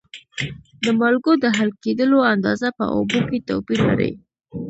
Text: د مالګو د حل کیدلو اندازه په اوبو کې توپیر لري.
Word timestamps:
د 0.83 0.85
مالګو 0.99 1.33
د 1.43 1.45
حل 1.57 1.69
کیدلو 1.83 2.17
اندازه 2.33 2.67
په 2.77 2.85
اوبو 2.95 3.19
کې 3.29 3.45
توپیر 3.47 3.79
لري. 3.89 4.11